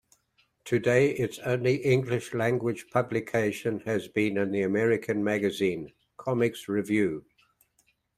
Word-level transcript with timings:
To 0.65 0.79
date 0.79 1.19
its 1.19 1.37
only 1.45 1.75
English-language 1.75 2.87
publication 2.89 3.81
has 3.81 4.07
been 4.07 4.35
in 4.35 4.49
the 4.49 4.63
American 4.63 5.23
magazine 5.23 5.93
"Comics 6.17 6.67
Revue". 6.67 7.23